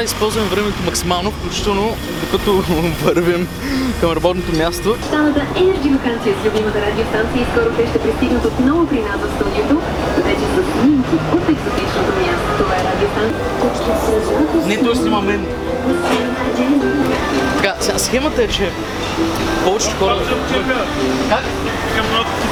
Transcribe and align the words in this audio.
да 0.00 0.04
използваме 0.04 0.48
времето 0.48 0.82
максимално, 0.86 1.30
включително 1.30 1.96
докато 2.20 2.52
вървим 3.04 3.48
към 4.00 4.12
работното 4.12 4.52
място. 4.56 4.96
Станата 5.08 5.40
Energy 5.56 5.90
с 6.40 6.46
любимата 6.46 6.78
радиостанция 6.88 7.42
и 7.42 7.46
скоро 7.52 7.74
те 7.76 7.86
ще 7.90 7.98
пристигнат 7.98 8.44
отново 8.44 8.86
при 8.86 9.00
нас 9.00 9.18
в 9.20 9.28
студиото, 9.36 9.76
вече 10.16 10.46
с 10.54 10.58
снимки 10.72 11.14
от 11.36 11.48
екзотичното 11.54 12.12
място. 12.26 12.48
Това 12.58 12.74
е 12.76 12.82
радиостанция. 12.90 13.40
Не, 14.66 14.76
той 14.84 14.96
снима 14.96 15.20
мен. 15.20 15.46
Така, 17.56 17.74
сега 17.80 17.98
схемата 17.98 18.42
е, 18.42 18.48
че 18.48 18.70
повечето 19.64 19.96
хора... 19.96 20.16
Как? 21.28 21.44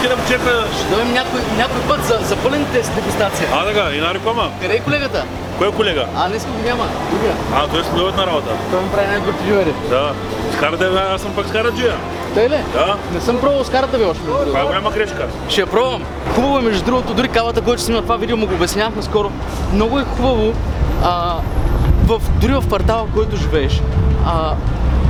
Кирам 0.03 0.19
чепа. 0.29 0.65
Ще 0.77 0.95
дойдем 0.95 1.13
някой, 1.13 1.41
някой 1.57 1.81
път 1.89 2.05
за, 2.05 2.19
за 2.27 2.37
пълен 2.37 2.67
тест 2.73 2.95
дегустация. 2.95 3.49
А, 3.53 3.65
така, 3.65 3.97
и 3.97 4.01
на 4.01 4.15
реклама. 4.15 4.51
Къде 4.61 4.75
е 4.75 4.81
колегата? 4.81 5.25
Кой 5.59 5.69
е 5.69 5.71
колега? 5.71 6.07
А, 6.17 6.29
днес 6.29 6.45
го 6.47 6.53
няма. 6.65 6.85
Другия. 7.11 7.33
А, 7.55 7.69
той 7.69 7.81
е 7.81 7.85
следовет 7.85 8.17
на 8.17 8.27
работа. 8.27 8.51
Той 8.71 8.83
ми 8.83 8.91
прави 8.91 9.07
най-добрите 9.07 9.45
дюери. 9.45 9.75
Да. 9.91 10.13
Скарате, 10.57 10.85
бе, 10.89 11.01
аз 11.15 11.21
съм 11.21 11.33
пък 11.35 11.49
скараджия. 11.49 11.95
Той 12.35 12.43
ли? 12.43 12.59
Да. 12.73 12.97
Не 13.15 13.21
съм 13.21 13.41
пробвал 13.41 13.65
с 13.65 13.71
карата 13.71 13.99
ви 13.99 14.05
още. 14.05 14.23
Това 14.47 14.61
е 14.61 14.65
голяма 14.65 14.91
грешка. 14.91 15.27
Ще 15.49 15.61
я 15.61 15.67
пробвам. 15.67 16.03
Хубаво 16.35 16.59
е, 16.59 16.63
между 16.63 16.85
другото, 16.85 17.15
дори 17.15 17.29
кавата, 17.29 17.61
който 17.61 17.83
сме 17.83 17.95
на 17.95 18.03
това 18.03 18.17
видео, 18.17 18.37
му 18.37 18.47
го 18.47 18.55
обяснявахме 18.55 19.03
скоро. 19.03 19.31
Много 19.73 19.99
е 19.99 20.05
хубаво, 20.17 20.53
а, 21.05 21.35
в, 22.07 22.21
дори 22.41 22.53
в 22.53 22.67
квартала, 22.67 23.05
в 23.05 23.15
който 23.15 23.37
живееш, 23.37 23.81
а, 24.27 24.55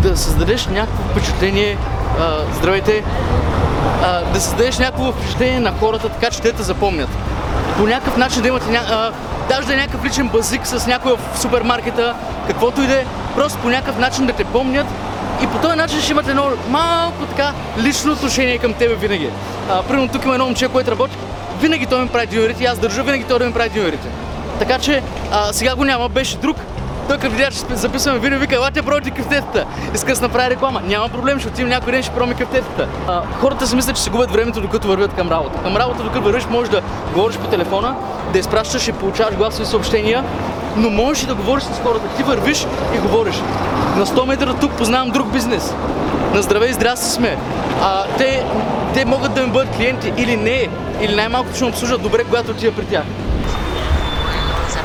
да 0.03 0.17
създадеш 0.17 0.67
някакво 0.67 1.03
впечатление, 1.11 1.79
а, 2.21 2.37
здравейте, 2.59 3.05
а, 4.03 4.33
да 4.33 4.41
създадеш 4.41 4.79
някакво 4.79 5.13
впечатление 5.13 5.61
на 5.61 5.73
хората, 5.81 6.09
така 6.09 6.31
че 6.31 6.43
те 6.43 6.53
те 6.53 6.63
запомнят. 6.63 7.09
По 7.77 7.87
някакъв 7.87 8.17
начин 8.17 8.43
да 8.43 8.49
имате 8.49 8.71
ня... 8.71 8.81
а, 8.91 9.11
даже 9.49 9.67
да 9.67 9.75
е 9.75 9.77
някакъв 9.77 10.05
личен 10.05 10.29
базик 10.29 10.67
с 10.67 10.87
някой 10.87 11.13
в 11.13 11.39
супермаркета, 11.41 12.15
каквото 12.47 12.83
и 12.83 12.87
да 12.87 13.01
е, 13.01 13.05
просто 13.37 13.59
по 13.59 13.69
някакъв 13.69 13.99
начин 13.99 14.27
да 14.27 14.33
те 14.33 14.45
помнят 14.45 14.87
и 15.43 15.47
по 15.47 15.59
този 15.59 15.77
начин 15.77 16.01
ще 16.01 16.13
имате 16.13 16.31
едно 16.31 16.51
малко 16.69 17.27
така 17.27 17.53
лично 17.79 18.13
отношение 18.13 18.59
към 18.59 18.75
тебе 18.75 18.95
винаги. 18.95 19.31
А, 19.71 19.83
примерно 19.83 20.09
тук 20.09 20.25
има 20.25 20.35
едно 20.35 20.45
момче, 20.45 20.69
което 20.69 20.91
работи, 20.91 21.17
винаги 21.61 21.87
той 21.87 22.03
ми 22.03 22.09
прави 22.09 22.27
дюнерите 22.27 22.65
и 22.65 22.67
аз 22.67 22.79
държа 22.79 23.03
винаги 23.03 23.25
той 23.25 23.39
да 23.39 23.47
ми 23.47 23.53
прави 23.53 23.71
дюнерите. 23.71 24.09
Така 24.59 24.79
че 24.79 25.03
а, 25.33 25.53
сега 25.53 25.75
го 25.75 25.85
няма, 25.85 26.09
беше 26.09 26.37
друг. 26.37 26.57
Той 27.09 27.17
видя, 27.29 27.51
че 27.51 27.59
спи- 27.59 27.75
записваме 27.75 28.19
видео, 28.19 28.39
вика, 28.39 28.55
елате 28.55 28.83
пробвайте 28.83 29.11
кафтетата. 29.11 29.65
Иска 29.95 30.11
да 30.11 30.17
се 30.17 30.23
направи 30.23 30.51
реклама. 30.51 30.81
Няма 30.85 31.09
проблем, 31.09 31.39
ще 31.39 31.49
отидем 31.49 31.69
някой 31.69 31.93
ден, 31.93 32.03
ще 32.03 32.13
пробваме 32.13 32.35
кафтетата. 32.35 32.89
Хората 33.41 33.67
си 33.67 33.77
мислят, 33.77 33.97
че 33.97 34.03
се 34.03 34.11
губят 34.11 34.31
времето, 34.33 34.61
докато 34.61 34.89
вървят 34.89 35.15
към 35.15 35.29
работа. 35.29 35.63
Към 35.63 35.77
работа, 35.77 36.03
докато 36.03 36.25
вървиш, 36.25 36.47
можеш 36.51 36.71
да 36.71 36.83
говориш 37.15 37.37
по 37.37 37.47
телефона, 37.47 37.95
да 38.33 38.39
изпращаш 38.39 38.89
и 38.89 38.93
получаваш 38.93 39.35
гласови 39.35 39.67
съобщения, 39.67 40.25
но 40.77 40.91
можеш 40.91 41.23
и 41.23 41.27
да 41.27 41.35
говориш 41.35 41.65
с 41.65 41.81
хората. 41.85 42.17
Ти 42.17 42.23
вървиш 42.23 42.67
и 42.97 42.99
говориш. 42.99 43.37
На 43.97 44.07
100 44.07 44.27
метра 44.27 44.55
тук 44.55 44.73
познавам 44.73 45.11
друг 45.11 45.33
бизнес. 45.33 45.75
На 46.35 46.43
здраве 46.43 46.67
и 46.67 46.73
здрасти 46.73 47.07
сме. 47.11 47.37
А, 47.83 48.05
те, 48.19 48.45
те 48.95 49.05
могат 49.05 49.35
да 49.35 49.43
ми 49.43 49.53
бъдат 49.53 49.77
клиенти 49.77 50.13
или 50.17 50.37
не, 50.37 50.69
или 51.01 51.15
най-малко 51.15 51.49
ще 51.55 51.65
ме 51.65 51.71
обслужат 51.71 52.03
добре, 52.03 52.25
когато 52.25 52.51
отида 52.51 52.73
при 52.73 52.85
тях. 52.85 53.05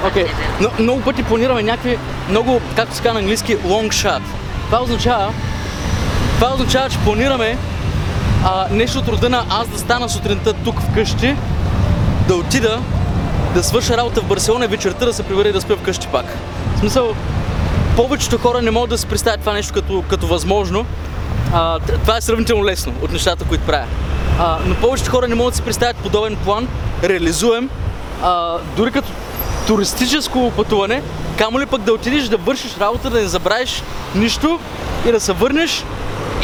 Окей, 0.08 0.26
но 0.62 0.70
много 0.80 1.02
пъти 1.02 1.24
планираме 1.24 1.64
някакви 1.64 1.98
много, 2.30 2.62
както 2.76 2.96
се 2.96 3.02
казва 3.02 3.14
на 3.14 3.20
английски, 3.20 3.58
long 3.58 3.88
shot. 3.88 4.22
Това 4.66 4.82
означава, 4.82 5.34
това 6.36 6.54
означава, 6.54 6.90
че 6.90 6.98
планираме 6.98 7.58
а, 8.46 8.68
нещо 8.72 9.00
от 9.00 9.08
рода 9.08 9.30
на 9.30 9.46
аз 9.50 9.68
да 9.68 9.80
стана 9.80 10.10
сутринта 10.10 10.54
тук 10.54 10.82
вкъщи, 10.82 11.36
да 12.28 12.36
отида, 12.36 12.80
да 13.54 13.64
свърша 13.64 13.98
работа 13.98 14.22
в 14.22 14.26
Барселона 14.26 14.66
и 14.66 14.68
вечерта 14.68 15.06
да 15.06 15.14
се 15.14 15.24
прибера 15.24 15.50
и 15.50 15.52
да 15.52 15.62
спя 15.62 15.76
вкъщи 15.76 16.08
пак. 16.08 16.26
В 16.76 16.80
смисъл, 16.80 17.16
повечето 17.96 18.38
хора 18.38 18.62
не 18.62 18.72
могат 18.72 18.90
да 18.90 18.98
си 18.98 19.08
представят 19.08 19.40
това 19.40 19.54
нещо 19.54 19.74
като, 19.74 20.04
като 20.10 20.28
възможно. 20.28 20.86
А, 21.54 21.80
това 21.80 22.18
е 22.18 22.22
сравнително 22.22 22.66
лесно 22.66 22.94
от 23.02 23.12
нещата, 23.12 23.46
които 23.46 23.66
правя. 23.66 23.86
А, 24.40 24.58
но 24.66 24.76
повечето 24.76 25.12
хора 25.12 25.28
не 25.28 25.36
могат 25.36 25.52
да 25.52 25.56
си 25.56 25.62
представят 25.62 25.96
подобен 25.98 26.36
план, 26.36 26.68
реализуем, 27.04 27.70
а, 28.24 28.58
дори 28.78 28.92
като 28.92 29.10
туристическо 29.68 30.52
пътуване, 30.56 31.02
камо 31.38 31.60
ли 31.60 31.66
пък 31.66 31.82
да 31.82 31.94
отидеш 31.94 32.24
да 32.24 32.38
вършиш 32.38 32.78
работа, 32.78 33.10
да 33.10 33.22
не 33.22 33.28
забравиш 33.28 33.84
нищо 34.16 34.60
и 35.08 35.12
да 35.12 35.20
се 35.20 35.34
върнеш 35.34 35.84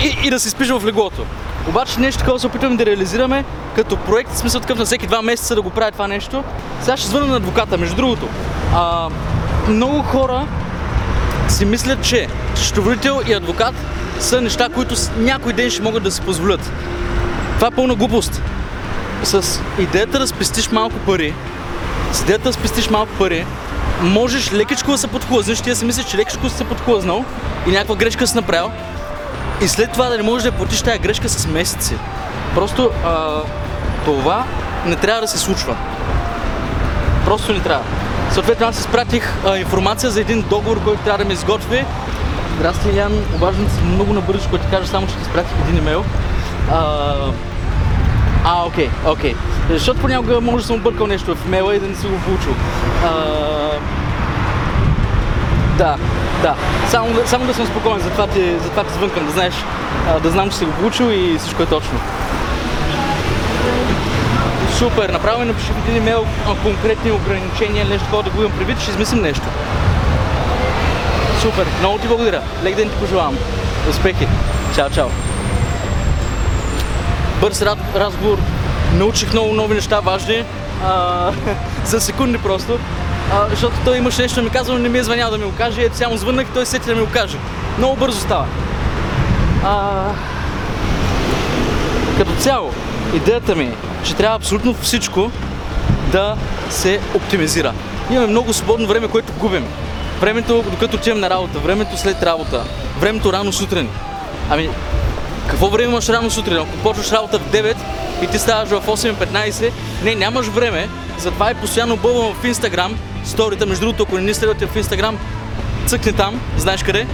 и, 0.04 0.28
и 0.28 0.30
да 0.30 0.40
си 0.40 0.50
спиш 0.50 0.70
в 0.70 0.82
леглото. 0.86 1.26
Обаче 1.68 2.00
нещо 2.00 2.20
такова 2.20 2.40
се 2.40 2.48
опитваме 2.48 2.76
да 2.76 2.86
реализираме 2.86 3.46
като 3.76 3.98
проект, 3.98 4.32
в 4.32 4.38
смисъл 4.38 4.62
такъв 4.62 4.78
на 4.78 4.86
всеки 4.86 5.08
два 5.08 5.22
месеца 5.22 5.56
да 5.56 5.62
го 5.62 5.70
правя 5.70 5.92
това 5.92 6.08
нещо. 6.08 6.44
Сега 6.82 6.98
ще 6.98 7.08
звъна 7.08 7.26
на 7.26 7.36
адвоката, 7.36 7.78
между 7.78 7.96
другото. 7.96 8.28
А, 8.76 9.10
много 9.68 10.02
хора 10.02 10.48
си 11.50 11.66
мислят, 11.66 12.04
че 12.04 12.28
счетоводител 12.56 13.22
и 13.28 13.34
адвокат 13.34 13.76
са 14.20 14.42
неща, 14.42 14.70
които 14.70 14.96
някой 15.18 15.54
ден 15.54 15.70
ще 15.70 15.82
могат 15.82 16.04
да 16.04 16.12
си 16.12 16.22
позволят. 16.22 16.72
Това 17.56 17.68
е 17.68 17.72
пълна 17.72 17.96
глупост. 17.96 18.42
С 19.24 19.62
идеята 19.80 20.20
да 20.20 20.28
спестиш 20.28 20.72
малко 20.72 20.96
пари, 21.06 21.34
с 22.12 22.22
идеята 22.22 22.44
да 22.44 22.54
спестиш 22.54 22.90
малко 22.90 23.12
пари, 23.18 23.46
можеш 24.02 24.54
лекичко 24.54 24.92
да 24.92 24.98
се 24.98 25.08
подхлъзнеш, 25.08 25.62
ти 25.62 25.70
да 25.70 25.76
си 25.76 25.86
мислиш, 25.86 26.06
че 26.06 26.18
лекичко 26.18 26.50
си 26.50 26.58
се 26.58 26.64
подхлъзнал 26.64 27.26
и 27.68 27.72
някаква 27.72 27.96
грешка 27.96 28.28
си 28.28 28.36
направил 28.36 28.72
и 29.62 29.68
след 29.68 29.92
това 29.92 30.10
да 30.10 30.18
не 30.18 30.24
можеш 30.24 30.44
да 30.44 30.52
платиш 30.52 30.82
тази 30.82 31.00
грешка 31.00 31.30
с 31.30 31.48
месеци. 31.48 31.96
Просто 32.56 32.92
а, 33.06 33.42
това 34.06 34.44
не 34.86 34.96
трябва 34.96 35.22
да 35.22 35.28
се 35.28 35.38
случва. 35.38 35.76
Просто 37.26 37.54
не 37.54 37.60
трябва. 37.60 37.86
Съответно 38.34 38.68
аз 38.68 38.80
изпратих 38.80 39.34
а, 39.46 39.58
информация 39.58 40.12
за 40.12 40.22
един 40.22 40.42
договор, 40.50 40.84
който 40.84 41.04
трябва 41.04 41.18
да 41.18 41.26
ме 41.26 41.34
изготви. 41.34 41.86
Здрасти, 42.58 42.98
Ян, 42.98 43.24
обаждам 43.36 43.68
се 43.70 43.82
много 43.82 44.14
набързо, 44.14 44.48
ще 44.48 44.58
ти 44.58 44.68
кажа 44.72 44.88
само, 44.88 45.08
че 45.08 45.16
ти 45.16 45.22
изпратих 45.22 45.52
един 45.68 45.78
имейл. 45.78 46.06
А, 46.72 47.14
а, 48.46 48.66
окей, 48.66 48.90
окей. 49.06 49.36
Защото 49.70 50.00
понякога 50.00 50.42
може 50.42 50.58
да 50.58 50.68
съм 50.68 50.76
объркал 50.76 51.08
нещо 51.08 51.36
в 51.36 51.46
имейла 51.46 51.76
и 51.76 51.80
да 51.80 51.88
не 51.88 51.96
си 51.96 52.08
го 52.08 52.18
получил. 52.18 52.54
А, 53.06 53.10
да, 55.78 55.96
да. 56.42 56.56
Само, 56.88 57.08
само 57.26 57.46
да 57.46 57.54
съм 57.54 57.66
спокоен, 57.66 58.00
затова 58.00 58.28
ти, 58.28 58.54
затова 58.64 58.84
ти 58.84 58.94
звънкам, 58.94 59.26
да 59.26 59.32
знаеш, 59.32 59.54
да 60.24 60.30
знам, 60.30 60.50
че 60.50 60.58
си 60.58 60.66
го 60.66 60.72
получил 60.72 61.06
и 61.06 61.38
всичко 61.40 61.64
е 61.64 61.66
точно. 61.66 62.00
Супер, 64.78 65.10
направо 65.10 65.40
ми 65.40 65.46
напиши 65.46 65.72
в 65.72 65.88
един 65.88 66.02
имейл 66.02 66.26
конкретни 66.64 67.12
ограничения, 67.12 67.86
нещо 67.86 68.06
такова 68.06 68.24
да 68.24 68.30
го 68.30 68.42
имам 68.42 68.58
предвид, 68.58 68.80
ще 68.80 68.92
измислим 68.92 69.22
нещо. 69.22 69.44
Супер, 71.42 71.66
много 71.80 71.98
ти 71.98 72.08
благодаря. 72.08 72.42
Лек 72.64 72.76
ден 72.76 72.90
ти 72.90 72.96
пожелавам. 72.96 73.38
Успехи. 73.90 74.28
Чао, 74.76 74.90
чао. 74.90 75.08
Бърз 77.42 77.62
раз- 77.62 77.96
разговор. 77.96 78.38
Научих 78.94 79.34
много 79.34 79.54
нови 79.54 79.76
неща, 79.76 80.00
важни. 80.00 80.44
А, 80.86 81.32
за 81.86 82.02
секунди 82.02 82.38
просто. 82.38 82.80
А, 83.34 83.50
защото 83.50 83.76
той 83.86 83.98
имаше 83.98 84.22
нещо 84.22 84.36
да 84.36 84.42
ми 84.42 84.50
казва, 84.50 84.74
но 84.74 84.80
не 84.80 84.90
ми 84.90 84.98
е 84.98 85.04
звънял 85.04 85.32
да 85.32 85.38
ми 85.38 85.44
го 85.44 85.54
каже. 85.58 85.82
Ето 85.82 85.98
сега 85.98 86.10
му 86.10 86.18
звъннах 86.18 86.48
и 86.48 86.54
той 86.54 86.66
сети 86.66 86.86
да 86.86 86.96
ми 86.96 87.02
го 87.02 87.12
каже. 87.12 87.38
Много 87.78 87.96
бързо 87.96 88.20
става. 88.20 88.46
А, 89.64 90.02
като 92.18 92.32
цяло, 92.32 92.72
идеята 93.16 93.56
ми 93.56 93.64
е, 93.64 93.74
че 94.04 94.16
трябва 94.16 94.36
абсолютно 94.36 94.74
всичко 94.74 95.32
да 96.12 96.36
се 96.70 97.00
оптимизира. 97.14 97.74
Имаме 98.12 98.28
много 98.28 98.54
свободно 98.54 98.88
време, 98.88 99.08
което 99.08 99.34
губим. 99.34 99.66
Времето, 100.20 100.64
докато 100.72 100.98
отивам 100.98 101.20
на 101.20 101.30
работа, 101.30 101.60
времето 101.60 101.98
след 101.98 102.24
работа, 102.24 102.64
времето 103.00 103.34
рано 103.34 103.54
сутрин. 103.54 103.90
Ами, 104.50 104.70
какво 105.50 105.68
време 105.68 105.92
имаш 105.92 106.10
рано 106.10 106.30
сутрин? 106.30 106.58
Ако 106.58 106.78
почваш 106.84 107.12
работа 107.12 107.40
в 107.40 107.52
9 107.52 107.76
и 108.22 108.28
ти 108.28 108.40
ставаш 108.40 108.70
в 108.70 108.88
8.15, 108.88 109.72
не, 110.04 110.16
нямаш 110.16 110.48
време. 110.48 110.90
Затова 111.18 111.52
и 111.52 111.56
постоянно 111.56 111.98
бълвам 111.98 112.34
в 112.34 112.46
Инстаграм, 112.46 112.96
сторите, 113.26 113.66
между 113.66 113.86
другото, 113.86 114.04
ако 114.04 114.16
не 114.16 114.22
ни 114.22 114.34
следвате 114.34 114.68
в 114.68 114.76
Инстаграм, 114.76 115.18
цъкни 115.86 116.14
там, 116.14 116.42
знаеш 116.58 116.84
къде. 116.84 117.08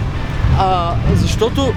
А, 0.58 0.94
защото 1.14 1.74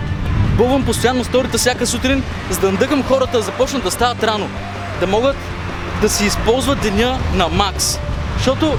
бълвам 0.57 0.85
постоянно 0.85 1.23
сторите 1.23 1.57
всяка 1.57 1.87
сутрин, 1.87 2.23
за 2.49 2.59
да 2.59 2.71
надъгам 2.71 3.03
хората 3.03 3.37
да 3.37 3.43
започнат 3.43 3.83
да 3.83 3.91
стават 3.91 4.23
рано. 4.23 4.49
Да 4.99 5.07
могат 5.07 5.35
да 6.01 6.09
си 6.09 6.25
използват 6.25 6.81
деня 6.81 7.19
на 7.33 7.47
макс. 7.47 7.99
Защото, 8.37 8.77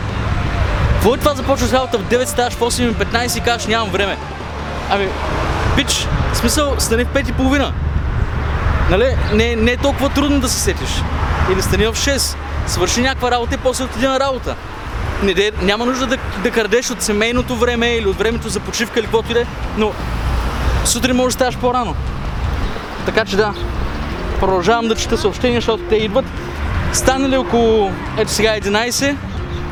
какво 0.92 1.14
е 1.14 1.18
това 1.18 1.34
започваш 1.34 1.72
работа 1.72 1.98
в 1.98 2.04
9, 2.04 2.24
ставаш 2.24 2.54
в 2.54 2.60
8.15 2.60 3.38
и 3.38 3.40
кажеш 3.40 3.66
нямам 3.66 3.90
време. 3.90 4.16
Ами, 4.90 5.08
пич, 5.76 6.08
в 6.32 6.36
смисъл, 6.36 6.74
стани 6.78 7.04
в 7.04 7.08
5 7.08 7.30
и 7.30 7.32
половина. 7.32 7.72
Нали? 8.90 9.16
Не, 9.32 9.56
не 9.56 9.70
е 9.70 9.76
толкова 9.76 10.08
трудно 10.08 10.40
да 10.40 10.48
се 10.48 10.60
сетиш. 10.60 11.02
Или 11.52 11.62
стани 11.62 11.86
в 11.86 11.92
6, 11.94 12.36
свърши 12.66 13.00
някаква 13.00 13.30
работа 13.30 13.54
и 13.54 13.58
после 13.58 13.84
отиди 13.84 14.06
на 14.06 14.20
работа. 14.20 14.56
Не, 15.22 15.34
де, 15.34 15.52
няма 15.62 15.86
нужда 15.86 16.06
да, 16.06 16.18
да 16.42 16.50
крадеш 16.50 16.90
от 16.90 17.02
семейното 17.02 17.56
време 17.56 17.94
или 17.94 18.06
от 18.06 18.18
времето 18.18 18.48
за 18.48 18.60
почивка 18.60 18.98
или 18.98 19.06
каквото 19.06 19.30
и 19.30 19.34
да 19.34 19.40
е, 19.40 19.46
но 19.76 19.92
сутрин 20.84 21.16
можеш 21.16 21.34
да 21.34 21.38
ставаш 21.38 21.58
по-рано. 21.58 21.94
Така 23.06 23.24
че 23.24 23.36
да, 23.36 23.54
продължавам 24.40 24.88
да 24.88 24.96
чета 24.96 25.18
съобщения, 25.18 25.60
защото 25.60 25.82
те 25.82 25.96
идват. 25.96 26.24
Стане 26.92 27.28
ли 27.28 27.36
около, 27.36 27.92
ето 28.18 28.30
сега 28.30 28.60
11, 28.60 29.16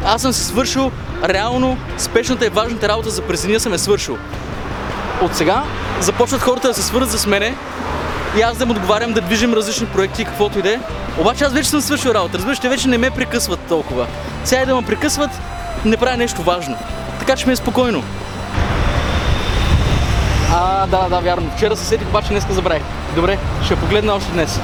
аз 0.04 0.22
съм 0.22 0.32
си 0.32 0.44
свършил 0.44 0.92
реално 1.24 1.78
спешната 1.98 2.46
и 2.46 2.48
важната 2.48 2.88
работа 2.88 3.10
за 3.10 3.22
през 3.22 3.46
деня 3.46 3.60
съм 3.60 3.72
е 3.72 3.78
свършил. 3.78 4.18
От 5.22 5.36
сега 5.36 5.62
започват 6.00 6.40
хората 6.40 6.68
да 6.68 6.74
се 6.74 6.82
свързват 6.82 7.20
с 7.20 7.26
мене 7.26 7.54
и 8.38 8.40
аз 8.40 8.56
да 8.56 8.64
им 8.64 8.70
отговарям 8.70 9.12
да 9.12 9.20
движим 9.20 9.54
различни 9.54 9.86
проекти, 9.86 10.24
каквото 10.24 10.58
и 10.58 10.62
да 10.62 10.74
е. 10.74 10.80
Обаче 11.18 11.44
аз 11.44 11.52
вече 11.52 11.68
съм 11.68 11.80
свършил 11.80 12.10
работа. 12.10 12.38
Разбираш, 12.38 12.58
те 12.58 12.68
вече 12.68 12.88
не 12.88 12.98
ме 12.98 13.10
прекъсват 13.10 13.60
толкова. 13.60 14.06
Сега 14.44 14.62
и 14.62 14.66
да 14.66 14.76
ме 14.76 14.86
прекъсват, 14.86 15.30
не 15.84 15.96
правя 15.96 16.16
нещо 16.16 16.42
важно. 16.42 16.76
Така 17.18 17.36
че 17.36 17.46
ми 17.46 17.52
е 17.52 17.56
спокойно. 17.56 18.02
А, 20.52 20.86
да, 20.86 21.08
да, 21.08 21.20
вярно. 21.20 21.50
Вчера 21.56 21.76
се 21.76 21.84
сетих, 21.84 22.08
обаче 22.08 22.28
днес 22.28 22.46
забравих. 22.50 22.82
Добре, 23.14 23.38
ще 23.64 23.76
погледна 23.76 24.14
още 24.14 24.32
днес. 24.32 24.60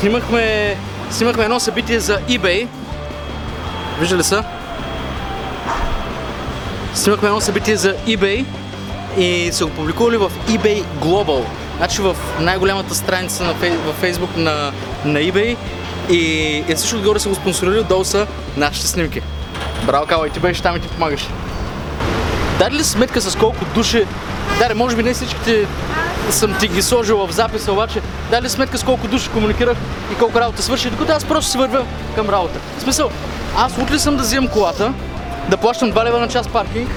Снимахме, 0.00 0.76
снимахме 1.10 1.44
едно 1.44 1.60
събитие 1.60 2.00
за 2.00 2.20
eBay. 2.20 2.68
Виждали 4.00 4.22
са? 4.22 4.44
Снимахме 6.94 7.28
едно 7.28 7.40
събитие 7.40 7.76
за 7.76 7.94
eBay 7.94 8.44
и 9.18 9.50
се 9.52 9.64
го 9.64 9.70
публикували 9.70 10.16
в 10.16 10.32
eBay 10.48 10.84
Global. 10.84 11.44
Значи 11.76 12.02
в 12.02 12.16
най-голямата 12.40 12.94
страница 12.94 13.44
на 13.44 13.52
във 13.52 14.02
Facebook 14.02 14.36
на, 14.36 14.72
на 15.04 15.18
eBay 15.18 15.56
и, 16.10 16.16
и 16.68 16.76
също 16.76 16.96
отгоре 16.96 17.18
са 17.18 17.28
го 17.28 17.34
спонсорили, 17.34 17.78
отдолу 17.78 18.04
са 18.04 18.26
нашите 18.56 18.86
снимки. 18.86 19.20
Браво, 19.86 20.06
Кала, 20.06 20.26
и 20.26 20.30
ти 20.30 20.40
беше 20.40 20.62
там 20.62 20.76
и 20.76 20.80
ти 20.80 20.88
помагаш. 20.88 21.28
Даде 22.58 22.76
ли 22.76 22.84
сметка 22.84 23.20
с 23.20 23.36
колко 23.36 23.64
души... 23.74 24.04
Даре, 24.58 24.74
може 24.74 24.96
би 24.96 25.02
не 25.02 25.14
всичките 25.14 25.66
съм 26.32 26.54
ти 26.60 26.68
ги 26.68 26.82
сложил 26.82 27.26
в 27.26 27.32
записа, 27.32 27.72
обаче 27.72 28.00
дай 28.30 28.42
ли 28.42 28.48
сметка 28.48 28.78
с 28.78 28.82
колко 28.82 29.08
души 29.08 29.28
комуникирах 29.28 29.76
и 30.12 30.14
колко 30.14 30.40
работа 30.40 30.62
свърши, 30.62 30.90
докато 30.90 31.12
аз 31.12 31.24
просто 31.24 31.50
си 31.50 31.58
вървя 31.58 31.84
към 32.14 32.28
работа. 32.28 32.58
В 32.78 32.82
смисъл, 32.82 33.10
аз 33.56 33.72
ли 33.90 33.98
съм 33.98 34.16
да 34.16 34.22
взимам 34.22 34.48
колата, 34.48 34.92
да 35.48 35.56
плащам 35.56 35.92
2 35.92 36.04
лева 36.04 36.20
на 36.20 36.28
час 36.28 36.48
паркинг, 36.48 36.90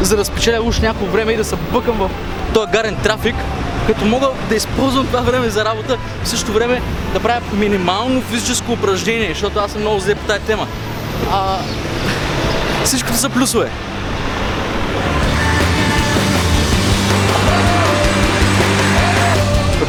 за 0.00 0.16
да 0.16 0.24
спечеля 0.24 0.62
уж 0.62 0.80
някакво 0.80 1.06
време 1.06 1.32
и 1.32 1.36
да 1.36 1.44
се 1.44 1.56
бъкам 1.56 1.98
в 1.98 2.10
този 2.54 2.70
гарен 2.72 2.96
трафик, 3.02 3.34
като 3.86 4.04
мога 4.04 4.28
да 4.48 4.54
използвам 4.54 5.06
това 5.06 5.20
време 5.20 5.50
за 5.50 5.64
работа, 5.64 5.98
в 6.22 6.28
същото 6.28 6.52
време 6.52 6.82
да 7.12 7.20
правя 7.20 7.40
минимално 7.52 8.22
физическо 8.22 8.72
упражнение, 8.72 9.28
защото 9.28 9.58
аз 9.58 9.72
съм 9.72 9.80
много 9.80 10.00
зле 10.00 10.14
по 10.14 10.26
тази 10.26 10.40
тема. 10.40 10.66
А, 11.32 11.58
всичкото 12.84 13.16
са 13.16 13.28
плюсове. 13.28 13.70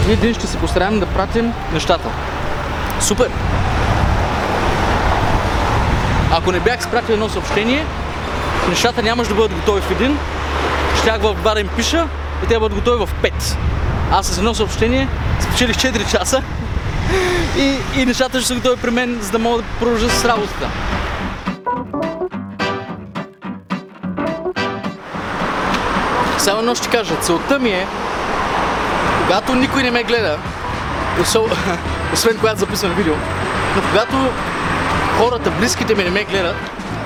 Един 0.09 0.33
ще 0.33 0.47
се 0.47 0.57
постараем 0.57 0.99
да 0.99 1.05
пратим 1.05 1.53
нещата. 1.73 2.09
Супер! 2.99 3.29
Ако 6.31 6.51
не 6.51 6.59
бях 6.59 6.83
спратил 6.83 7.13
едно 7.13 7.29
съобщение, 7.29 7.85
нещата 8.69 9.03
нямаше 9.03 9.29
да 9.29 9.35
бъдат 9.35 9.53
готови 9.53 9.81
в 9.81 9.91
един. 9.91 10.17
Щях 11.01 11.21
в 11.21 11.33
два 11.33 11.53
да 11.53 11.59
им 11.59 11.67
пиша 11.75 12.07
и 12.43 12.47
те 12.47 12.53
да 12.53 12.59
бъдат 12.59 12.77
готови 12.77 13.05
в 13.05 13.09
5. 13.23 13.57
Аз 14.11 14.27
с 14.27 14.37
едно 14.37 14.53
съобщение 14.53 15.07
спечелих 15.39 15.75
4 15.75 16.11
часа 16.11 16.41
и, 17.57 17.75
и 17.95 18.05
нещата 18.05 18.39
ще 18.39 18.47
са 18.47 18.55
готови 18.55 18.81
при 18.81 18.91
мен, 18.91 19.17
за 19.21 19.31
да 19.31 19.39
мога 19.39 19.57
да 19.57 19.63
продължа 19.79 20.09
с 20.09 20.25
работата. 20.25 20.69
Само 26.37 26.59
едно 26.59 26.75
ще 26.75 26.89
кажа, 26.89 27.15
целта 27.21 27.59
ми 27.59 27.69
е 27.69 27.87
когато 29.27 29.55
никой 29.55 29.83
не 29.83 29.91
ме 29.91 30.03
гледа, 30.03 30.37
освен 32.13 32.37
когато 32.37 32.59
записвам 32.59 32.93
видео, 32.93 33.13
но 33.75 33.81
когато 33.81 34.15
хората, 35.17 35.51
близките 35.51 35.95
ми 35.95 36.03
не 36.03 36.09
ме 36.09 36.23
гледат, 36.23 36.55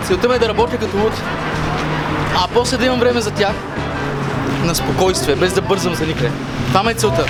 целта 0.03 0.29
ми 0.29 0.35
е 0.35 0.39
да 0.39 0.49
работя 0.49 0.77
като 0.77 0.97
луд, 0.97 1.13
а 2.35 2.47
после 2.53 2.77
да 2.77 2.85
имам 2.85 2.99
време 2.99 3.21
за 3.21 3.31
тях 3.31 3.53
на 4.63 4.75
спокойствие, 4.75 5.35
без 5.35 5.53
да 5.53 5.61
бързам 5.61 5.95
за 5.95 6.05
никъде. 6.05 6.31
Това 6.67 6.83
ме 6.83 6.91
е 6.91 6.95
целта. 6.95 7.25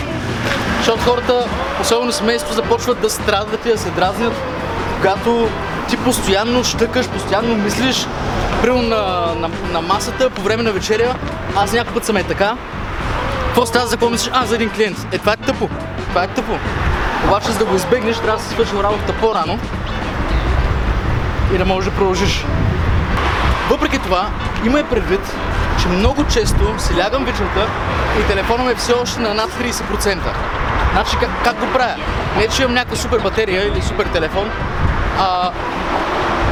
Защото 0.78 1.04
хората, 1.04 1.46
особено 1.82 2.12
семейство, 2.12 2.54
започват 2.54 3.02
да 3.02 3.10
страдат 3.10 3.66
и 3.66 3.70
да 3.70 3.78
се 3.78 3.90
дразнят, 3.90 4.34
когато 4.98 5.50
ти 5.90 5.98
постоянно 5.98 6.64
щъкаш, 6.64 7.08
постоянно 7.08 7.56
мислиш, 7.56 8.08
примерно 8.62 8.82
на, 8.82 9.36
на, 9.36 9.50
на 9.72 9.82
масата 9.82 10.30
по 10.30 10.42
време 10.42 10.64
на 10.64 10.72
вечеря, 10.72 11.16
аз 11.56 11.74
някой 11.74 11.94
път 11.94 12.06
съм 12.06 12.18
е 12.18 12.24
така, 12.24 12.56
какво 13.52 13.66
става 13.66 13.86
за 13.86 13.92
какво 13.92 14.10
мислиш? 14.10 14.32
А, 14.34 14.46
за 14.46 14.56
един 14.56 14.70
клиент. 14.70 15.08
Е, 15.12 15.18
това 15.18 15.34
е 15.34 15.38
тъпо. 15.38 15.70
Това 16.10 16.24
е 16.24 16.28
тъпо. 16.28 16.58
Обаче, 17.28 17.52
за 17.52 17.58
да 17.60 17.66
го 17.66 17.76
избегнеш, 17.76 18.18
трябва 18.18 18.38
да 18.38 18.44
си 18.44 18.50
свършил 18.50 18.78
работата 18.78 19.14
по-рано 19.14 19.60
и 21.54 21.58
да 21.58 21.66
можеш 21.66 21.90
да 21.90 21.96
продължиш. 21.96 22.46
Въпреки 23.70 24.00
това, 24.00 24.30
имай 24.66 24.84
предвид, 24.84 25.36
че 25.82 25.88
много 25.88 26.24
често 26.24 26.80
си 26.80 26.98
лягам 26.98 27.26
вечерта 27.26 27.68
и 28.20 28.28
телефона 28.28 28.64
ми 28.64 28.72
е 28.72 28.76
все 28.76 28.94
още 28.94 29.20
на 29.20 29.34
над 29.34 29.50
30%. 29.52 30.18
Значи 30.94 31.18
как, 31.20 31.30
как 31.44 31.60
го 31.60 31.74
правя? 31.74 31.96
Не, 32.38 32.48
че 32.48 32.62
имам 32.62 32.74
някаква 32.74 32.96
супер 32.96 33.20
батерия 33.20 33.68
или 33.68 33.82
супер 33.82 34.06
телефон, 34.06 34.50
а 35.20 35.52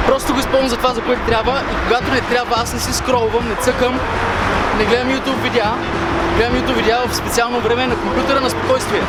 просто 0.08 0.34
го 0.34 0.40
използвам 0.40 0.70
за 0.70 0.78
това, 0.78 0.94
за 0.94 1.02
което 1.02 1.22
трябва 1.22 1.62
и 1.72 1.88
когато 1.88 2.12
не 2.12 2.22
трябва, 2.22 2.56
аз 2.58 2.74
не 2.74 2.80
си 2.80 2.94
скролвам, 2.94 3.50
не 3.50 3.56
цъкам, 3.56 4.00
не 4.78 4.86
гледам 4.86 5.10
YouTube 5.10 5.42
видеа, 5.42 5.74
гледам 6.40 6.56
YouTube 6.56 6.76
видеа 6.76 7.08
в 7.08 7.16
специално 7.16 7.60
време 7.60 7.88
на 7.88 7.96
компютъра 7.96 8.42
на 8.42 8.50
спокойствие. 8.50 9.02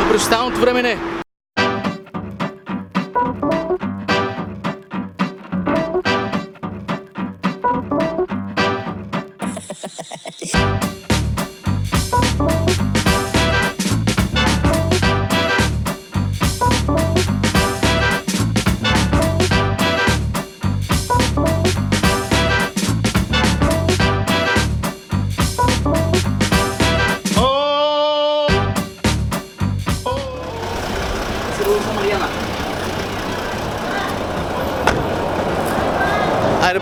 Но 0.00 0.08
през 0.08 0.22
останалото 0.22 0.60
време 0.60 0.82
не. 0.82 1.15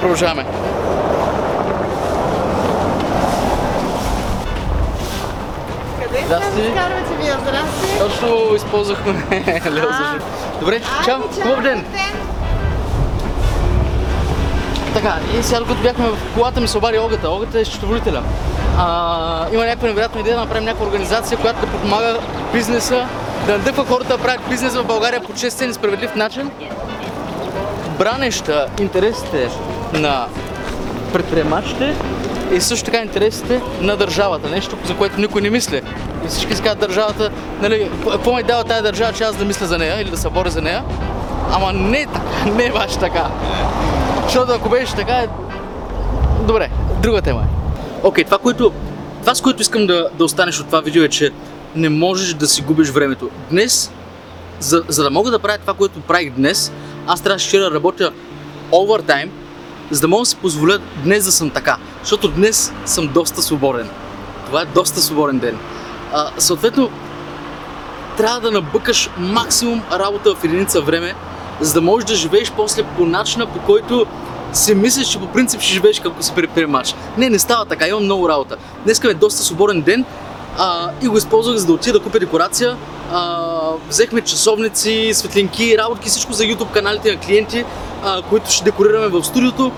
Продължаваме. 0.04 0.44
Къде 6.02 6.25
Да, 6.28 6.40
се 6.40 6.52
си. 6.52 6.68
разкарвате 6.68 7.14
вие? 7.20 7.32
Здрасти! 7.32 7.99
Точно 7.99 8.54
използвахме 8.56 9.12
Лео 9.70 9.82
за. 9.82 10.18
Добре, 10.61 10.80
чао, 11.04 11.23
хубав 11.42 11.62
ден! 11.62 11.84
Така, 14.94 15.14
и 15.38 15.42
сега 15.42 15.58
докато 15.58 15.82
бяхме 15.82 16.08
в 16.08 16.18
колата 16.34 16.61
ми 16.61 16.68
се 16.68 16.78
обади 16.78 16.99
Огата. 16.99 17.30
Огата 17.30 17.61
е 17.61 17.64
счетоводителя. 17.64 18.23
А, 18.78 19.46
има 19.52 19.64
някаква 19.64 19.88
невероятна 19.88 20.20
идея 20.20 20.37
да 20.37 20.42
направим 20.42 20.64
някаква 20.64 20.87
организация, 20.87 21.38
която 21.38 21.61
да 21.61 21.66
подпомага 21.66 22.18
бизнеса, 22.52 23.06
да 23.46 23.52
надъхва 23.52 23.84
хората 23.84 24.16
да 24.16 24.23
правят 24.23 24.40
бизнес 24.49 24.75
в 24.75 24.84
България 24.84 25.20
по 25.20 25.32
честен 25.32 25.70
и 25.70 25.75
справедлив 25.75 26.14
начин, 26.14 26.50
бранеща 27.99 28.66
интересите 28.80 29.49
на 29.94 30.26
предприемачите 31.12 31.94
и 32.52 32.60
също 32.60 32.84
така 32.84 33.02
интересите 33.02 33.60
на 33.80 33.96
държавата. 33.96 34.50
Нещо, 34.50 34.76
за 34.84 34.96
което 34.96 35.20
никой 35.20 35.42
не 35.42 35.50
мисли. 35.50 35.82
И 36.24 36.28
всички 36.28 36.52
искат 36.52 36.78
държавата, 36.78 37.30
нали, 37.62 37.90
какво 38.12 38.34
ми 38.34 38.42
дава 38.42 38.64
тази 38.64 38.82
държава, 38.82 39.12
че 39.12 39.24
аз 39.24 39.36
да 39.36 39.44
мисля 39.44 39.66
за 39.66 39.78
нея 39.78 40.00
или 40.00 40.10
да 40.10 40.16
се 40.16 40.28
боря 40.28 40.50
за 40.50 40.62
нея. 40.62 40.84
Ама 41.52 41.72
не 41.72 42.00
е 42.00 42.06
не 42.56 42.64
е 42.64 42.72
баш 42.72 42.96
така. 42.96 43.30
Защото 44.24 44.52
ако 44.52 44.68
беше 44.68 44.94
така, 44.94 45.12
е... 45.12 45.28
добре, 46.46 46.70
друга 47.02 47.22
тема 47.22 47.40
е. 47.40 47.64
Окей, 48.06 48.24
това, 48.24 48.38
което, 48.38 48.72
това 49.20 49.34
с 49.34 49.40
което 49.40 49.62
искам 49.62 49.86
да, 49.86 50.08
да 50.14 50.24
останеш 50.24 50.60
от 50.60 50.66
това 50.66 50.80
видео 50.80 51.02
е, 51.02 51.08
че 51.08 51.30
не 51.76 51.88
можеш 51.88 52.34
да 52.34 52.46
си 52.46 52.62
губиш 52.62 52.88
времето. 52.88 53.30
Днес, 53.50 53.92
за, 54.60 54.82
за 54.88 55.02
да 55.02 55.10
мога 55.10 55.30
да 55.30 55.38
правя 55.38 55.58
това, 55.58 55.74
което 55.74 56.00
правих 56.00 56.30
днес, 56.30 56.72
аз 57.06 57.20
трябваше 57.20 57.58
да 57.58 57.70
работя 57.70 58.12
овертайм, 58.72 59.30
за 59.90 60.00
да 60.00 60.08
мога 60.08 60.22
да 60.22 60.26
си 60.26 60.36
позволя 60.36 60.78
днес 61.04 61.24
да 61.24 61.32
съм 61.32 61.50
така. 61.50 61.76
Защото 62.02 62.28
днес 62.28 62.72
съм 62.86 63.08
доста 63.08 63.42
свободен. 63.42 63.88
Това 64.46 64.62
е 64.62 64.64
доста 64.64 65.00
свободен 65.00 65.38
ден. 65.38 65.58
А, 66.12 66.30
съответно, 66.38 66.90
трябва 68.16 68.40
да 68.40 68.50
набъкаш 68.50 69.10
максимум 69.18 69.82
работа 69.92 70.34
в 70.34 70.44
единица 70.44 70.80
време, 70.80 71.14
за 71.60 71.74
да 71.74 71.80
можеш 71.80 72.06
да 72.06 72.14
живееш 72.14 72.52
после 72.52 72.82
по 72.82 73.06
начина, 73.06 73.46
по 73.46 73.58
който 73.58 74.06
си 74.52 74.74
мислиш, 74.74 75.08
че 75.08 75.18
по 75.18 75.26
принцип 75.26 75.60
ще 75.60 75.72
живееш 75.72 76.00
като 76.00 76.22
си 76.22 76.32
предприемач. 76.34 76.94
Не, 77.18 77.30
не 77.30 77.38
става 77.38 77.64
така, 77.64 77.88
имам 77.88 78.04
много 78.04 78.28
работа. 78.28 78.56
Днес 78.84 79.04
е 79.04 79.14
доста 79.14 79.42
свободен 79.42 79.82
ден 79.82 80.04
а, 80.58 80.90
и 81.02 81.08
го 81.08 81.18
използвах 81.18 81.56
за 81.56 81.66
да 81.66 81.72
отида 81.72 81.98
да 81.98 82.04
купя 82.04 82.18
декорация. 82.18 82.76
А, 83.12 83.53
взехме 83.88 84.21
часовници, 84.21 85.11
светлинки, 85.14 85.78
работки, 85.78 86.09
всичко 86.09 86.33
за 86.33 86.45
YouTube 86.45 86.73
каналите 86.73 87.12
на 87.12 87.21
клиенти, 87.21 87.64
а, 88.04 88.23
които 88.23 88.50
ще 88.50 88.64
декорираме 88.64 89.09
в 89.09 89.25
студиото. 89.25 89.73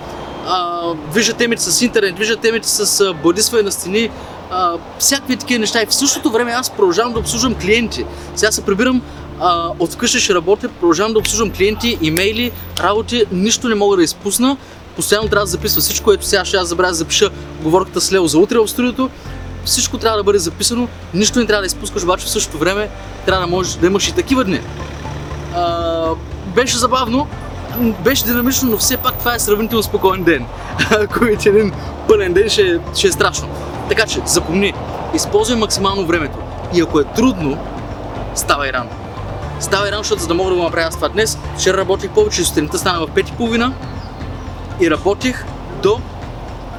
Вижда 1.13 1.33
темите 1.33 1.61
с 1.61 1.81
интернет, 1.81 2.17
вижда 2.17 2.37
темите 2.37 2.67
с 2.67 3.13
бладисване 3.23 3.63
на 3.63 3.71
стени, 3.71 4.09
а, 4.51 4.73
всякакви 4.99 5.37
такива 5.37 5.59
неща. 5.59 5.81
И 5.81 5.85
в 5.85 5.95
същото 5.95 6.31
време 6.31 6.51
аз 6.51 6.69
продължавам 6.69 7.13
да 7.13 7.19
обслужвам 7.19 7.55
клиенти. 7.55 8.05
Сега 8.35 8.51
се 8.51 8.65
прибирам 8.65 9.01
а, 9.39 9.71
от 9.79 9.93
вкъщи 9.93 10.19
ще 10.19 10.35
работя, 10.35 10.69
продължавам 10.69 11.13
да 11.13 11.19
обслужвам 11.19 11.51
клиенти, 11.51 11.97
имейли, 12.01 12.51
работи, 12.79 13.25
нищо 13.31 13.69
не 13.69 13.75
мога 13.75 13.97
да 13.97 14.03
изпусна. 14.03 14.57
Постоянно 14.95 15.29
трябва 15.29 15.45
да 15.45 15.51
записва 15.51 15.81
всичко, 15.81 16.03
което 16.03 16.25
сега 16.25 16.45
ще 16.45 16.57
аз 16.57 16.67
забравя 16.67 16.91
да 16.91 16.95
запиша 16.95 17.29
говорката 17.63 18.01
с 18.01 18.11
Лео 18.13 18.27
за 18.27 18.39
утре 18.39 18.57
в 18.59 18.67
студиото. 18.67 19.09
Всичко 19.67 19.97
трябва 19.97 20.17
да 20.17 20.23
бъде 20.23 20.39
записано, 20.39 20.87
нищо 21.13 21.39
не 21.39 21.45
трябва 21.45 21.61
да 21.61 21.67
изпускаш, 21.67 22.03
обаче 22.03 22.25
в 22.25 22.29
същото 22.29 22.57
време 22.57 22.89
трябва 23.25 23.45
да 23.45 23.51
можеш 23.51 23.73
да 23.73 23.87
имаш 23.87 24.07
и 24.07 24.15
такива 24.15 24.43
дни. 24.43 24.61
А, 25.55 26.09
беше 26.55 26.77
забавно, 26.77 27.27
беше 28.03 28.23
динамично, 28.23 28.71
но 28.71 28.77
все 28.77 28.97
пак 28.97 29.19
това 29.19 29.35
е 29.35 29.39
сравнително 29.39 29.83
спокоен 29.83 30.23
ден. 30.23 30.45
Ако 30.91 31.25
е 31.25 31.31
един 31.31 31.71
пълен 32.07 32.33
ден, 32.33 32.49
ще, 32.49 32.79
ще 32.95 33.07
е 33.07 33.11
страшно. 33.11 33.47
Така 33.89 34.05
че, 34.05 34.21
запомни, 34.25 34.73
използвай 35.13 35.59
максимално 35.59 36.05
времето. 36.05 36.37
И 36.73 36.81
ако 36.81 36.99
е 36.99 37.03
трудно, 37.03 37.57
ставай 38.35 38.73
рано. 38.73 38.89
Ставай 39.59 39.91
рано, 39.91 40.03
защото 40.03 40.21
за 40.21 40.27
да 40.27 40.33
мога 40.33 40.49
да 40.49 40.55
го 40.55 40.63
направя 40.63 40.87
аз 40.87 40.95
това 40.95 41.09
днес, 41.09 41.37
вчера 41.57 41.77
работих 41.77 42.09
повече, 42.09 42.43
сутринта 42.43 42.77
стана 42.77 43.07
в 43.07 43.09
5.30 43.09 43.71
и 44.81 44.91
работих 44.91 45.45
до 45.83 45.99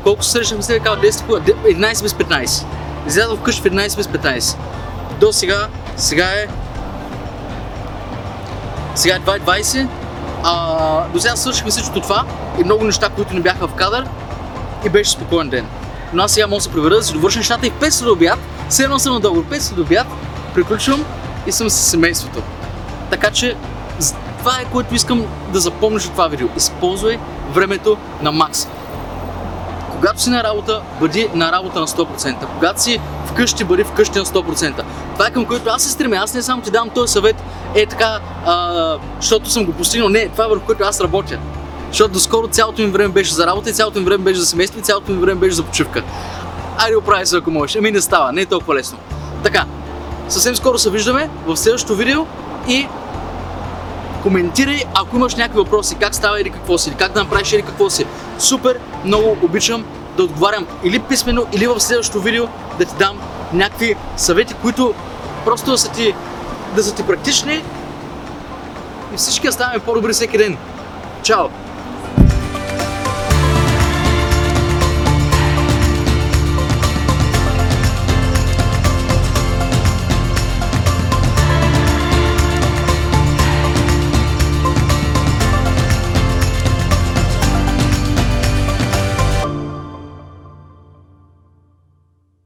колко 0.05 0.25
се 0.25 0.31
срещнахме 0.31 0.63
се 0.63 0.79
казва 0.79 1.03
10, 1.03 1.13
11 1.13 2.03
без 2.03 2.13
15. 2.13 2.65
Излязох 3.09 3.39
вкъщи 3.39 3.63
в 3.63 3.73
11 3.73 3.97
без 3.97 4.07
15. 4.07 4.57
До 5.21 5.33
сега, 5.33 5.69
сега 5.97 6.25
е 6.25 6.47
сега 8.95 9.15
е 9.15 9.19
2.20. 9.19 9.89
А, 10.45 11.09
до 11.09 11.21
сега 11.21 11.37
свършихме 11.37 11.71
всичко 11.71 12.01
това 12.01 12.25
и 12.61 12.65
много 12.65 12.85
неща, 12.85 13.09
които 13.09 13.35
не 13.35 13.41
бяха 13.41 13.69
в 13.69 13.75
кадър 13.75 14.07
и 14.87 14.89
беше 14.89 15.11
спокоен 15.11 15.49
ден. 15.49 15.67
Но 16.13 16.23
аз 16.23 16.33
сега 16.33 16.47
мога 16.47 16.59
да 16.59 16.63
се 16.63 16.73
прибера 16.73 16.95
да 16.95 17.03
си 17.03 17.13
довърша 17.13 17.39
нещата 17.39 17.67
и 17.67 17.71
в 17.71 17.75
5 17.75 17.91
след 17.91 18.09
обяд, 18.09 18.39
все 18.69 18.85
едно 18.85 18.99
съм 18.99 19.15
на 19.15 19.21
договор, 19.21 19.45
5 19.45 19.59
след 19.59 19.79
обяд, 19.79 20.07
приключвам 20.55 21.05
и 21.47 21.53
съм 21.53 21.71
с 21.71 21.75
семейството. 21.75 22.43
Така 23.11 23.31
че 23.31 23.57
това 24.39 24.61
е 24.61 24.65
което 24.73 24.95
искам 24.95 25.27
да 25.53 25.61
запомниш 25.61 26.05
от 26.05 26.13
това 26.13 26.29
видео. 26.29 26.49
Използвай 26.57 27.19
времето 27.55 27.97
на 28.23 28.33
макс. 28.33 28.69
Когато 29.99 30.23
си 30.23 30.31
на 30.31 30.43
работа, 30.43 30.83
бъди 31.01 31.29
на 31.35 31.53
работа 31.53 31.81
на 31.81 31.87
100%. 31.87 32.47
Когато 32.59 32.83
си 32.83 33.01
вкъщи, 33.27 33.65
бъди 33.65 33.85
вкъщи 33.85 34.19
на 34.19 34.25
100%. 34.25 34.83
Това 35.13 35.27
е 35.27 35.31
към 35.31 35.45
което 35.45 35.71
аз 35.71 35.83
се 35.83 35.91
стремя. 35.91 36.17
Аз 36.17 36.35
не 36.35 36.43
само 36.43 36.63
ти 36.63 36.71
давам 36.71 36.91
този 36.91 37.13
съвет, 37.13 37.37
е 37.75 37.87
така, 37.87 38.21
а, 38.47 38.97
защото 39.21 39.51
съм 39.51 39.65
го 39.65 39.73
постигнал. 39.73 40.09
Не, 40.09 40.29
това 40.29 40.45
е 40.45 40.49
върху 40.49 40.67
което 40.67 40.85
аз 40.85 41.01
работя. 41.01 41.39
Защото 41.89 42.13
доскоро 42.13 42.49
цялото 42.49 42.83
ми 42.83 42.89
време 42.89 43.09
беше 43.09 43.35
за 43.35 43.47
работа, 43.47 43.71
и 43.71 43.73
цялото 43.73 43.99
ми 43.99 44.05
време 44.05 44.25
беше 44.25 44.41
за 44.41 44.47
семейство, 44.47 44.79
и 44.79 44.83
цялото 44.83 45.13
ми 45.13 45.19
време 45.19 45.41
беше 45.41 45.55
за 45.55 45.63
почивка. 45.63 46.03
Айде 46.79 46.97
оправи 46.97 47.27
се, 47.27 47.37
ако 47.37 47.51
можеш. 47.51 47.77
Ами 47.77 47.91
не 47.91 48.01
става, 48.01 48.33
не 48.33 48.41
е 48.41 48.47
толкова 48.47 48.75
лесно. 48.75 48.99
Така, 49.43 49.65
съвсем 50.29 50.57
скоро 50.57 50.79
се 50.79 50.91
виждаме 50.91 51.31
в 51.47 51.57
следващото 51.57 51.95
видео 51.95 52.27
и 52.69 52.89
коментирай, 54.29 54.85
ако 54.95 55.17
имаш 55.17 55.35
някакви 55.35 55.59
въпроси, 55.59 55.97
как 56.01 56.15
става 56.15 56.41
или 56.41 56.51
какво 56.51 56.79
си, 56.79 56.89
или 56.89 56.97
как 56.97 57.13
да 57.13 57.23
направиш 57.23 57.53
или 57.53 57.63
какво 57.63 57.91
си. 57.91 58.07
Супер, 58.39 58.79
много 59.05 59.37
обичам 59.43 59.85
да 60.17 60.25
отговарям 60.25 60.67
или 60.85 60.99
писменно, 60.99 61.47
или 61.53 61.67
в 61.67 61.81
следващото 61.81 62.21
видео 62.21 62.47
да 62.79 62.85
ти 62.85 62.95
дам 62.99 63.19
някакви 63.53 63.97
съвети, 64.17 64.55
които 64.55 64.95
просто 65.45 65.71
да 65.71 65.79
са 65.79 65.93
ти, 65.93 66.15
да 66.77 66.83
са 66.83 66.95
ти 66.95 67.03
практични 67.03 67.63
и 69.15 69.17
всички 69.17 69.53
ставаме 69.53 69.79
по-добри 69.79 70.13
всеки 70.13 70.39
ден. 70.39 70.57
Чао! 71.23 71.49